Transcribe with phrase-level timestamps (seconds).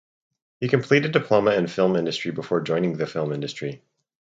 [0.59, 3.83] He completed diploma in film industry before joining the film industry.